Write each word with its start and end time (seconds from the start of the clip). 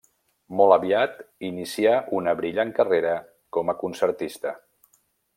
Molt 0.59 0.75
aviat 0.75 1.19
inicià 1.49 1.91
una 2.19 2.33
brillant 2.39 2.73
carrera 2.79 3.11
com 3.57 3.69
a 3.75 3.79
concertista. 3.83 4.55